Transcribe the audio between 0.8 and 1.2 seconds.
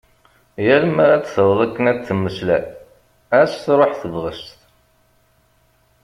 mi ara